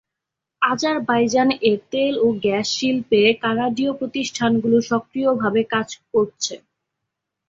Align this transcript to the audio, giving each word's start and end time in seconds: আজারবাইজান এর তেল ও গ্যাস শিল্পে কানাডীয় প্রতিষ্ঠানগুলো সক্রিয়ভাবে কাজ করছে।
আজারবাইজান 0.61 1.49
এর 1.63 1.79
তেল 1.91 2.13
ও 2.19 2.37
গ্যাস 2.43 2.67
শিল্পে 2.77 3.21
কানাডীয় 3.43 3.91
প্রতিষ্ঠানগুলো 3.99 4.77
সক্রিয়ভাবে 4.89 5.61
কাজ 5.73 5.89
করছে। 6.11 6.55